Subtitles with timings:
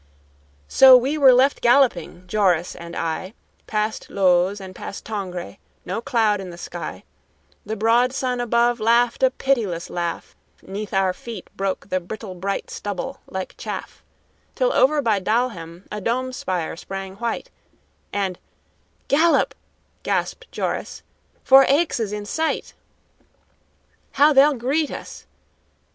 [0.67, 3.35] So, we were left galloping, Joris and I,
[3.67, 7.03] Past Looz and past Tongres, no cloud in the sky;
[7.67, 12.71] The broad sun above laughed a pitiless laugh, 'Neath our feet broke the brittle bright
[12.71, 14.03] stubble like chaff;
[14.55, 17.51] Till over by Dalhem a dome spire sprang white,
[18.11, 18.39] And
[19.07, 19.53] "Gallop,"
[20.01, 21.03] gasped Joris,
[21.43, 22.73] "for Aix is in sight!"
[24.13, 25.27] "How they'll greet us!"